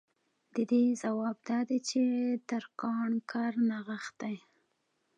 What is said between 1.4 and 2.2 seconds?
دا دی چې